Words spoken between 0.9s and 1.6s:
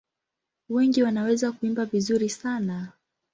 wanaweza